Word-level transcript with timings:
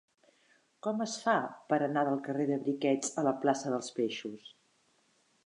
Com 0.85 1.03
es 1.05 1.17
fa 1.25 1.35
per 1.73 1.79
anar 1.89 2.05
del 2.07 2.17
carrer 2.29 2.49
de 2.53 2.59
Briquets 2.65 3.15
a 3.23 3.27
la 3.29 3.35
plaça 3.45 3.77
dels 3.77 3.95
Peixos? 4.01 4.51